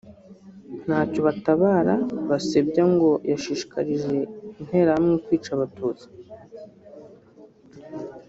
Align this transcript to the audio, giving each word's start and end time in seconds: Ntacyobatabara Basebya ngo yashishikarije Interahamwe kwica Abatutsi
Ntacyobatabara 0.85 1.95
Basebya 2.29 2.83
ngo 2.93 3.09
yashishikarije 3.31 4.15
Interahamwe 4.61 5.15
kwica 5.25 5.51
Abatutsi 5.57 6.07